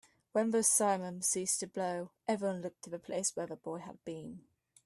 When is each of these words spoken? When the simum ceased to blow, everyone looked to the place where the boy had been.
When 0.31 0.49
the 0.49 0.63
simum 0.63 1.23
ceased 1.23 1.59
to 1.59 1.67
blow, 1.67 2.09
everyone 2.27 2.63
looked 2.63 2.81
to 2.85 2.89
the 2.89 2.97
place 2.97 3.35
where 3.35 3.45
the 3.45 3.55
boy 3.55 3.77
had 3.81 4.03
been. 4.03 4.43